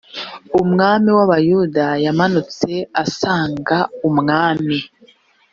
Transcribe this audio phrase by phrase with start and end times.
[0.61, 2.71] umwami w abayuda yamanutse
[3.03, 3.77] asanga
[4.09, 4.77] umwami